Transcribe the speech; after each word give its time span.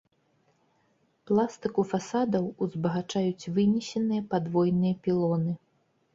Пластыку 1.31 1.81
фасадаў 1.91 2.43
узбагачаюць 2.67 3.49
вынесеныя 3.59 4.21
падвойныя 4.35 5.01
пілоны. 5.07 5.51